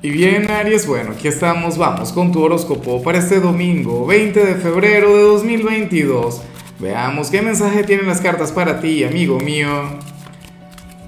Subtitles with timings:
[0.00, 4.54] Y bien, Aries, bueno, aquí estamos, vamos con tu horóscopo para este domingo, 20 de
[4.54, 6.40] febrero de 2022.
[6.78, 9.68] Veamos qué mensaje tienen las cartas para ti, amigo mío.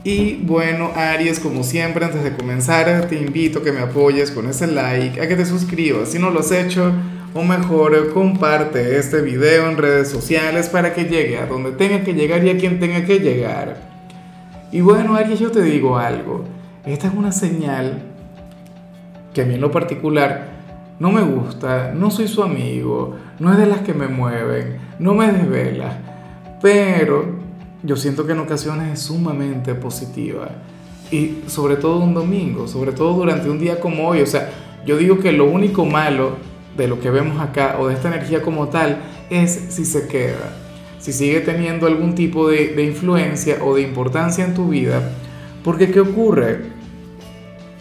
[0.03, 4.48] Y bueno, Aries, como siempre, antes de comenzar, te invito a que me apoyes con
[4.48, 6.93] ese like, a que te suscribas si no lo has hecho,
[7.32, 12.12] o mejor, comparte este video en redes sociales para que llegue a donde tenga que
[12.12, 13.88] llegar y a quien tenga que llegar.
[14.72, 16.45] Y bueno, Aries, yo te digo algo,
[16.84, 18.09] esta es una señal
[19.32, 20.60] que a mí en lo particular
[20.98, 25.14] no me gusta, no soy su amigo, no es de las que me mueven, no
[25.14, 25.98] me desvela,
[26.61, 27.25] pero
[27.82, 30.50] yo siento que en ocasiones es sumamente positiva.
[31.11, 34.20] Y sobre todo un domingo, sobre todo durante un día como hoy.
[34.20, 34.50] O sea,
[34.86, 36.36] yo digo que lo único malo
[36.77, 40.52] de lo que vemos acá o de esta energía como tal es si se queda,
[40.98, 45.12] si sigue teniendo algún tipo de, de influencia o de importancia en tu vida.
[45.64, 46.60] Porque ¿qué ocurre?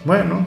[0.05, 0.45] Bueno,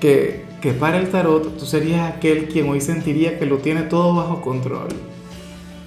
[0.00, 4.14] que, que para el tarot tú serías aquel quien hoy sentiría que lo tiene todo
[4.14, 4.88] bajo control.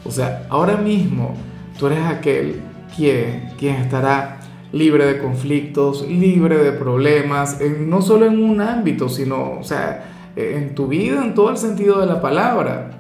[0.04, 1.36] O sea, ahora mismo
[1.78, 2.62] tú eres aquel
[2.96, 4.40] quien, quien estará
[4.72, 10.76] libre de conflictos, libre de problemas, no solo en un ámbito, sino, o sea, en
[10.76, 12.92] tu vida, en todo el sentido de la palabra.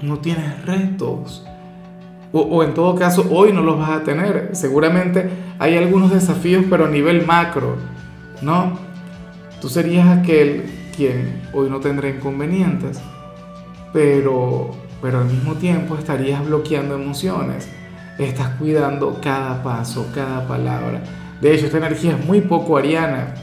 [0.00, 1.44] No tienes retos.
[2.32, 4.50] O, o, en todo caso, hoy no los vas a tener.
[4.52, 5.28] Seguramente
[5.58, 7.76] hay algunos desafíos, pero a nivel macro,
[8.42, 8.85] ¿no?
[9.60, 10.64] Tú serías aquel
[10.96, 13.00] quien hoy no tendrá inconvenientes,
[13.92, 17.68] pero, pero al mismo tiempo estarías bloqueando emociones.
[18.18, 21.02] Estás cuidando cada paso, cada palabra.
[21.40, 23.34] De hecho, esta energía es muy poco ariana,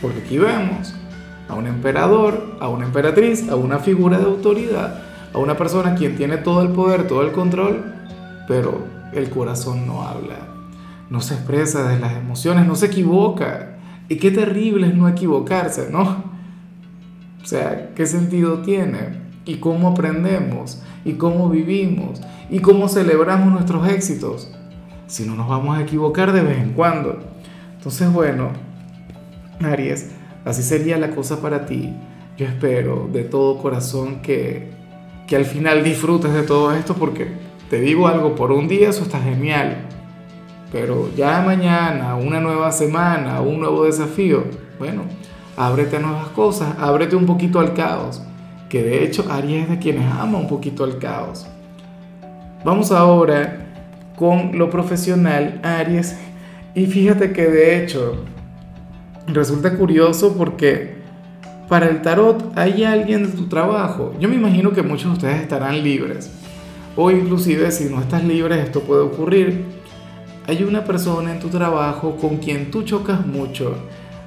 [0.00, 0.94] porque aquí vemos
[1.48, 5.02] a un emperador, a una emperatriz, a una figura de autoridad,
[5.34, 7.84] a una persona quien tiene todo el poder, todo el control,
[8.48, 10.36] pero el corazón no habla,
[11.10, 13.79] no se expresa de las emociones, no se equivoca.
[14.10, 16.02] Y qué terrible es no equivocarse, ¿no?
[17.40, 19.20] O sea, ¿qué sentido tiene?
[19.44, 20.82] ¿Y cómo aprendemos?
[21.04, 22.20] ¿Y cómo vivimos?
[22.50, 24.50] ¿Y cómo celebramos nuestros éxitos?
[25.06, 27.20] Si no nos vamos a equivocar de vez en cuando.
[27.76, 28.48] Entonces, bueno,
[29.60, 30.10] Aries,
[30.44, 31.94] así sería la cosa para ti.
[32.36, 34.72] Yo espero de todo corazón que,
[35.28, 37.28] que al final disfrutes de todo esto porque
[37.70, 39.86] te digo algo, por un día eso está genial
[40.72, 44.44] pero ya mañana, una nueva semana, un nuevo desafío,
[44.78, 45.02] bueno,
[45.56, 48.22] ábrete a nuevas cosas, ábrete un poquito al caos,
[48.68, 51.46] que de hecho Aries es de quienes ama un poquito al caos.
[52.64, 53.66] Vamos ahora
[54.16, 56.16] con lo profesional, Aries,
[56.74, 58.24] y fíjate que de hecho
[59.26, 61.00] resulta curioso porque
[61.68, 64.14] para el tarot hay alguien de tu trabajo.
[64.20, 66.30] Yo me imagino que muchos de ustedes estarán libres,
[66.96, 69.79] o inclusive si no estás libre esto puede ocurrir
[70.46, 73.74] hay una persona en tu trabajo con quien tú chocas mucho,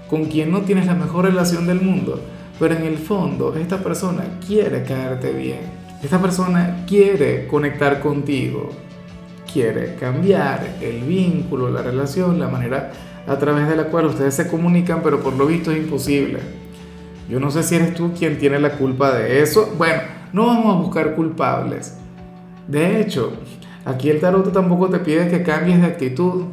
[0.10, 2.20] con quien no tienes la mejor relación del mundo,
[2.60, 5.62] pero en el fondo esta persona quiere caerte bien,
[6.04, 8.70] esta persona quiere conectar contigo,
[9.52, 12.92] quiere cambiar el vínculo, la relación, la manera
[13.28, 16.40] a través de la cual ustedes se comunican, pero por lo visto es imposible.
[17.30, 19.74] Yo no sé si eres tú quien tiene la culpa de eso.
[19.78, 20.02] Bueno,
[20.34, 21.98] no vamos a buscar culpables.
[22.68, 23.34] De hecho,
[23.86, 26.46] Aquí el tarot tampoco te pide que cambies de actitud.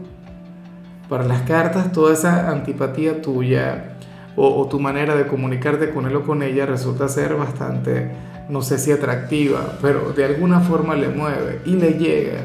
[1.08, 3.96] Para las cartas, toda esa antipatía tuya
[4.36, 8.10] o, tu manera de comunicarte con él o con ella resulta ser bastante,
[8.48, 12.40] no sé si atractiva, pero de alguna forma le mueve y le llega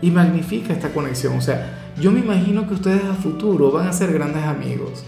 [0.00, 1.36] y magnifica esta conexión.
[1.36, 5.04] O sea, yo me imagino que ustedes a futuro van a ser grandes amigos.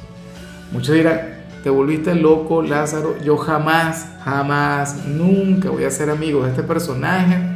[0.73, 1.21] Muchos dirán,
[1.63, 3.17] te volviste loco, Lázaro.
[3.25, 7.55] Yo jamás, jamás, nunca voy a ser amigo de este personaje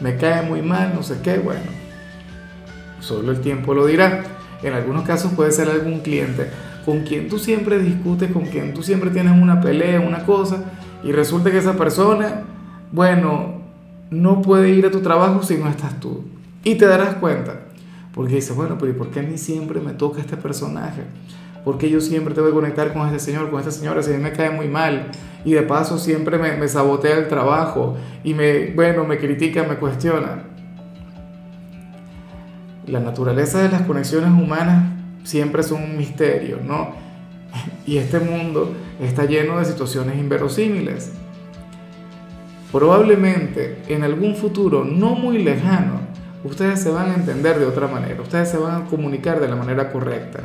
[0.00, 1.60] me cae muy mal, no sé qué, bueno,
[3.00, 4.24] solo el tiempo lo dirá.
[4.62, 6.48] En algunos casos puede ser algún cliente
[6.88, 10.64] con quien tú siempre discutes, con quien tú siempre tienes una pelea, una cosa,
[11.04, 12.44] y resulta que esa persona,
[12.92, 13.60] bueno,
[14.10, 16.24] no puede ir a tu trabajo si no estás tú.
[16.64, 17.60] Y te darás cuenta,
[18.14, 21.02] porque dices, bueno, pero ¿y por qué a mí siempre me toca este personaje?
[21.64, 24.22] Porque yo siempre tengo que conectar con este señor, con esta señora, si a mí
[24.22, 25.10] me cae muy mal
[25.44, 29.76] y de paso siempre me, me sabotea el trabajo y me, bueno, me critica, me
[29.76, 30.44] cuestiona.
[32.86, 34.84] La naturaleza de las conexiones humanas
[35.24, 36.92] siempre es un misterio, ¿no?
[37.86, 41.12] Y este mundo está lleno de situaciones inverosímiles.
[42.72, 46.00] Probablemente en algún futuro no muy lejano,
[46.44, 49.56] ustedes se van a entender de otra manera, ustedes se van a comunicar de la
[49.56, 50.40] manera correcta.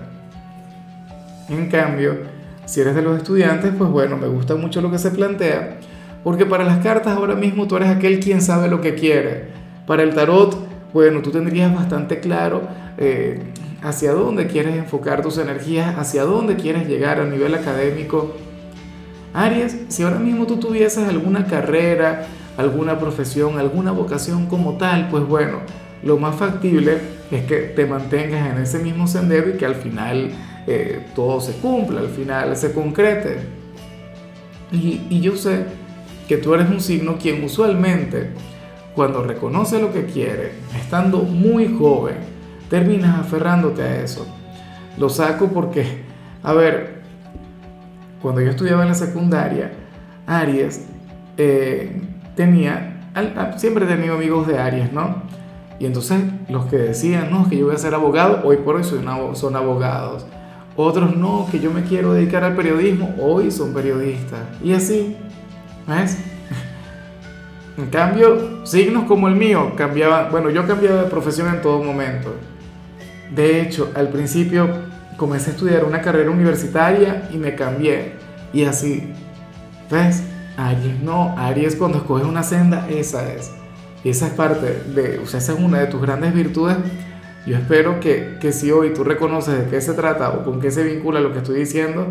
[1.49, 2.17] En cambio,
[2.65, 5.77] si eres de los estudiantes, pues bueno, me gusta mucho lo que se plantea,
[6.23, 9.47] porque para las cartas ahora mismo tú eres aquel quien sabe lo que quiere.
[9.85, 10.55] Para el tarot,
[10.93, 12.61] bueno, tú tendrías bastante claro
[12.97, 13.41] eh,
[13.81, 18.33] hacia dónde quieres enfocar tus energías, hacia dónde quieres llegar a nivel académico.
[19.33, 25.25] Aries, si ahora mismo tú tuvieses alguna carrera, alguna profesión, alguna vocación como tal, pues
[25.25, 25.57] bueno,
[26.03, 26.99] lo más factible
[27.31, 30.31] es que te mantengas en ese mismo sendero y que al final
[30.65, 33.39] eh, todo se cumpla, al final se concrete.
[34.71, 35.65] Y, yo sé
[36.27, 38.29] que tú eres un signo quien usualmente,
[38.95, 42.15] cuando reconoce lo que quiere, estando muy joven,
[42.69, 44.25] terminas aferrándote a eso.
[44.97, 46.03] Lo saco porque,
[46.41, 47.01] a ver,
[48.21, 49.71] cuando yo estudiaba en la secundaria,
[50.25, 50.87] Aries
[51.37, 52.01] eh,
[52.35, 53.11] tenía,
[53.57, 55.23] siempre he tenido amigos de Aries, ¿no?
[55.77, 58.83] Y entonces los que decían, no, que yo voy a ser abogado, hoy por hoy
[58.83, 60.25] son abogados.
[60.75, 64.41] Otros no, que yo me quiero dedicar al periodismo, hoy son periodistas.
[64.63, 65.15] Y así,
[65.87, 66.17] ¿ves?
[67.75, 72.35] En cambio, signos como el mío cambiaban, bueno, yo cambiaba de profesión en todo momento.
[73.33, 74.69] De hecho, al principio
[75.17, 78.13] comencé a estudiar una carrera universitaria y me cambié.
[78.53, 79.11] Y así,
[79.89, 80.21] ¿ves?
[80.55, 83.51] Aries no, Aries cuando escoges una senda, esa es.
[84.03, 86.77] Y esa es parte de, o sea, esa es una de tus grandes virtudes.
[87.45, 90.71] Yo espero que, que si hoy tú reconoces de qué se trata o con qué
[90.71, 92.07] se vincula lo que estoy diciendo,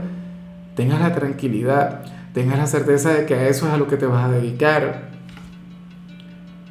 [0.74, 2.02] tengas la tranquilidad,
[2.34, 5.08] tengas la certeza de que a eso es a lo que te vas a dedicar.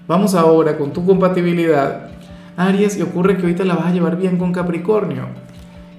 [0.07, 2.09] Vamos ahora con tu compatibilidad.
[2.57, 5.27] Aries, y ocurre que ahorita la vas a llevar bien con Capricornio.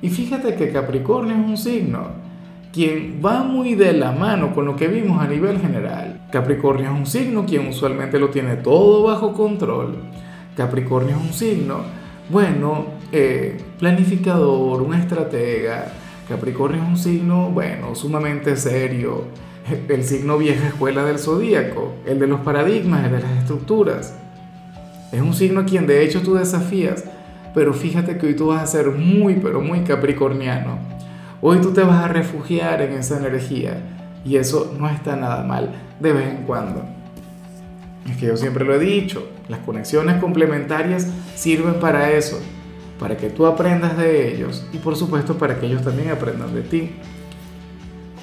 [0.00, 2.22] Y fíjate que Capricornio es un signo
[2.72, 6.26] quien va muy de la mano con lo que vimos a nivel general.
[6.30, 9.96] Capricornio es un signo quien usualmente lo tiene todo bajo control.
[10.56, 11.80] Capricornio es un signo,
[12.32, 15.92] bueno, eh, planificador, un estratega.
[16.28, 19.24] Capricornio es un signo, bueno, sumamente serio.
[19.88, 24.16] El signo vieja escuela del zodíaco, el de los paradigmas, el de las estructuras.
[25.12, 27.04] Es un signo quien de hecho tú desafías,
[27.54, 30.92] pero fíjate que hoy tú vas a ser muy, pero muy capricorniano
[31.44, 33.76] Hoy tú te vas a refugiar en esa energía
[34.24, 36.84] y eso no está nada mal de vez en cuando.
[38.08, 41.06] Es que yo siempre lo he dicho, las conexiones complementarias
[41.36, 42.40] sirven para eso,
[42.98, 46.62] para que tú aprendas de ellos y por supuesto para que ellos también aprendan de
[46.62, 46.90] ti.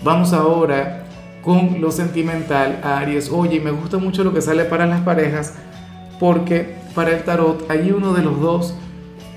[0.03, 1.05] Vamos ahora
[1.41, 3.31] con lo sentimental, Aries.
[3.31, 5.55] Oye, me gusta mucho lo que sale para las parejas
[6.19, 8.75] porque para el tarot hay uno de los dos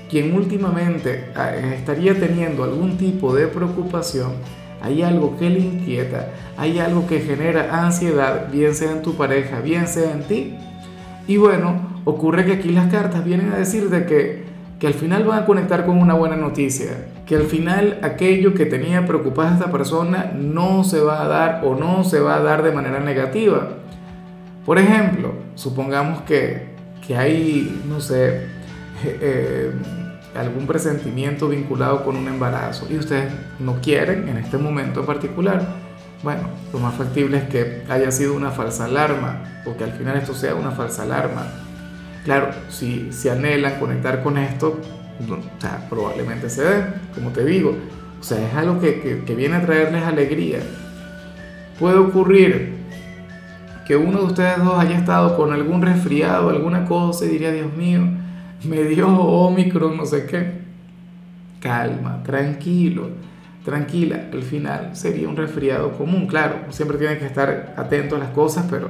[0.09, 4.33] quien últimamente ah, estaría teniendo algún tipo de preocupación,
[4.83, 9.61] hay algo que le inquieta, hay algo que genera ansiedad, bien sea en tu pareja,
[9.61, 10.55] bien sea en ti.
[11.25, 14.43] Y bueno, ocurre que aquí las cartas vienen a decir de que,
[14.79, 18.65] que al final van a conectar con una buena noticia, que al final aquello que
[18.65, 22.41] tenía preocupada a esta persona no se va a dar o no se va a
[22.41, 23.69] dar de manera negativa.
[24.65, 26.73] Por ejemplo, supongamos que,
[27.07, 28.47] que hay, no sé,
[29.05, 29.71] eh,
[30.35, 35.65] algún presentimiento vinculado con un embarazo y ustedes no quieren en este momento en particular,
[36.23, 40.17] bueno, lo más factible es que haya sido una falsa alarma o que al final
[40.17, 41.47] esto sea una falsa alarma.
[42.23, 44.79] Claro, si, si anhelan conectar con esto,
[45.29, 47.75] o sea, probablemente se dé, como te digo.
[48.19, 50.59] O sea, es algo que, que, que viene a traerles alegría.
[51.77, 52.77] Puede ocurrir
[53.85, 57.73] que uno de ustedes dos haya estado con algún resfriado, alguna cosa y diría, Dios
[57.73, 58.07] mío,
[58.65, 60.63] me dio Omicron, no sé qué.
[61.59, 63.09] Calma, tranquilo,
[63.63, 64.27] tranquila.
[64.31, 66.27] Al final sería un resfriado común.
[66.27, 68.89] Claro, siempre tiene que estar atento a las cosas, pero,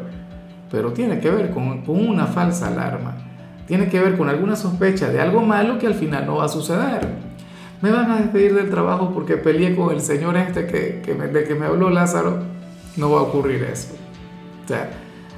[0.72, 3.16] pero tiene que ver con, con una falsa alarma.
[3.68, 6.50] Tiene que ver con alguna sospecha de algo malo que al final no va a
[6.50, 7.08] suceder.
[7.82, 11.44] Me van a despedir del trabajo porque peleé con el señor este que, que de
[11.44, 12.40] que me habló Lázaro.
[12.98, 13.94] No va a ocurrir eso.
[14.64, 14.90] O sea,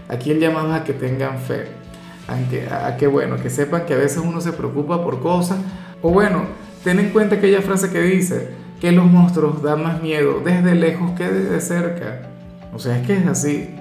[0.10, 1.85] aquí el llamado a que tengan fe
[2.28, 5.58] a que, bueno, que sepan que a veces uno se preocupa por cosas.
[6.02, 6.44] O bueno,
[6.84, 11.12] ten en cuenta aquella frase que dice que los monstruos dan más miedo desde lejos
[11.12, 12.30] que desde cerca.
[12.74, 13.76] O sea, es que es así.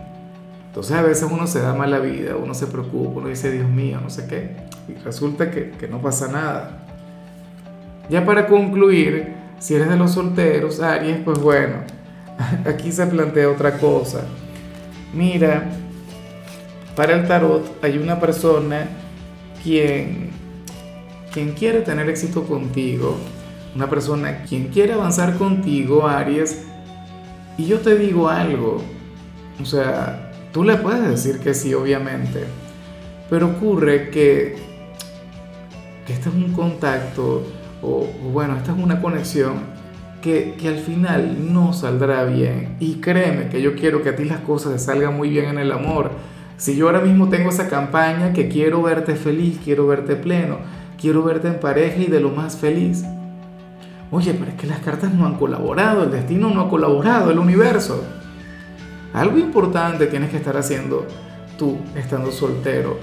[0.67, 4.01] Entonces a veces uno se da mala vida, uno se preocupa, uno dice, Dios mío,
[4.03, 4.57] no sé qué.
[4.89, 6.85] Y resulta que, que no pasa nada.
[8.11, 11.77] Ya para concluir, si eres de los solteros, Aries, pues bueno,
[12.67, 14.23] aquí se plantea otra cosa.
[15.15, 15.71] Mira,
[16.97, 18.89] para el tarot hay una persona
[19.63, 20.31] quien,
[21.33, 23.17] quien quiere tener éxito contigo,
[23.75, 26.65] una persona quien quiere avanzar contigo, Aries,
[27.59, 28.83] y yo te digo algo,
[29.61, 32.45] o sea, tú le puedes decir que sí, obviamente,
[33.29, 34.57] pero ocurre que,
[36.07, 37.43] que este es un contacto,
[37.83, 39.75] o, bueno, esta es una conexión
[40.23, 42.77] que, que, al final no saldrá bien.
[42.81, 45.59] Y créeme que yo quiero que a ti las cosas te salgan muy bien en
[45.59, 46.13] el amor
[46.57, 50.59] si yo ahora mismo tengo esa campaña que quiero verte feliz, quiero verte pleno,
[51.01, 53.05] quiero verte en pareja y de lo más feliz,
[54.15, 57.39] Oye, pero es que las cartas no han colaborado, el destino no ha colaborado, el
[57.41, 58.05] universo.
[59.13, 61.05] Algo importante tienes que estar haciendo
[61.59, 62.97] tú estando soltero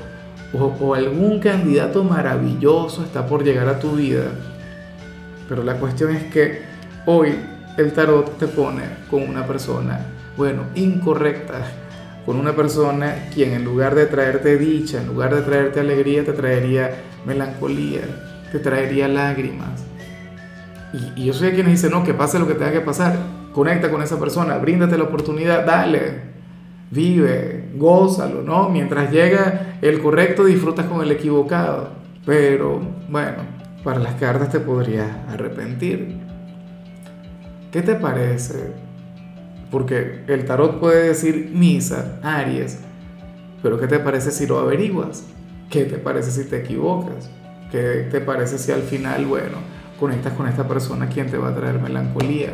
[0.53, 4.23] o, o algún candidato maravilloso está por llegar a tu vida.
[5.49, 6.61] Pero la cuestión es que
[7.05, 7.35] hoy
[7.77, 10.05] el tarot te pone con una persona,
[10.37, 11.61] bueno, incorrecta,
[12.25, 16.33] con una persona quien en lugar de traerte dicha, en lugar de traerte alegría, te
[16.33, 16.91] traería
[17.25, 18.01] melancolía,
[18.51, 19.85] te traería lágrimas.
[21.15, 23.15] Y, yo soy de quienes no, que pase lo que tenga que pasar,
[23.53, 26.31] conecta con esa persona, bríndate la oportunidad, dale,
[26.91, 28.69] vive, gózalo, ¿no?
[28.69, 31.89] Mientras llega el correcto, disfrutas con el equivocado.
[32.25, 33.37] Pero bueno,
[33.83, 36.17] para las cartas te podrías arrepentir.
[37.71, 38.73] ¿Qué te parece?
[39.71, 42.79] Porque el tarot puede decir misa, Aries,
[43.63, 45.23] pero ¿qué te parece si lo averiguas?
[45.69, 47.29] ¿Qué te parece si te equivocas?
[47.71, 49.57] ¿Qué te parece si al final, bueno,
[49.97, 52.49] conectas con esta persona quien te va a traer melancolía?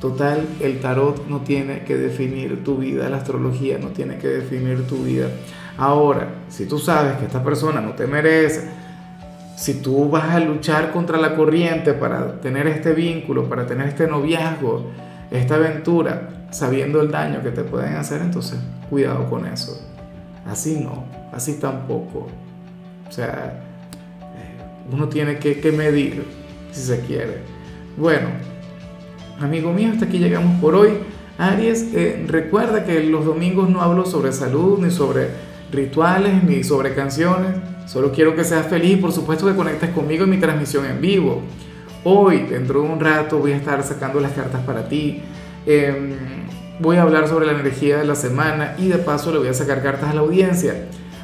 [0.00, 4.86] Total, el tarot no tiene que definir tu vida, la astrología no tiene que definir
[4.86, 5.28] tu vida.
[5.76, 8.68] Ahora, si tú sabes que esta persona no te merece,
[9.56, 14.06] si tú vas a luchar contra la corriente para tener este vínculo, para tener este
[14.06, 14.86] noviazgo,
[15.32, 19.80] esta aventura, sabiendo el daño que te pueden hacer, entonces cuidado con eso.
[20.46, 22.26] Así no, así tampoco.
[23.08, 23.60] O sea,
[24.36, 26.24] eh, uno tiene que, medir
[26.72, 27.38] si se quiere.
[27.96, 28.28] Bueno,
[29.40, 30.90] amigo mío, hasta aquí llegamos por hoy.
[31.38, 35.28] Aries, eh, recuerda que los domingos no hablo sobre salud, ni sobre
[35.70, 37.56] rituales, ni sobre canciones.
[37.86, 41.00] Solo quiero que seas feliz y por supuesto que conectes conmigo en mi transmisión en
[41.00, 41.42] vivo.
[42.04, 45.22] Hoy, dentro de un rato, voy a estar sacando las cartas para ti.
[45.66, 46.14] Em,
[46.80, 49.54] voy a hablar sobre la energía de la semana y de paso le voy a
[49.54, 50.74] sacar cartas a la audiencia.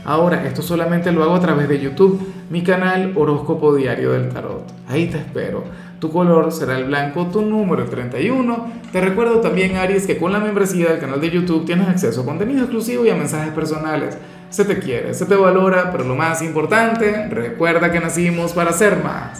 [0.05, 4.67] Ahora, esto solamente lo hago a través de YouTube, mi canal Horóscopo Diario del Tarot.
[4.87, 5.65] Ahí te espero.
[5.99, 8.67] Tu color será el blanco, tu número el 31.
[8.93, 12.25] Te recuerdo también, Aries, que con la membresía del canal de YouTube tienes acceso a
[12.27, 14.19] contenido exclusivo y a mensajes personales.
[14.51, 19.03] Se te quiere, se te valora, pero lo más importante, recuerda que nacimos para ser
[19.03, 19.33] más.